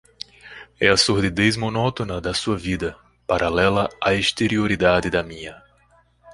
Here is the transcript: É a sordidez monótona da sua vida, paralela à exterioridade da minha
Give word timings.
É 0.79 0.87
a 0.89 0.97
sordidez 0.97 1.55
monótona 1.55 2.19
da 2.19 2.33
sua 2.33 2.57
vida, 2.57 2.97
paralela 3.27 3.87
à 4.03 4.15
exterioridade 4.15 5.11
da 5.11 5.21
minha 5.21 5.61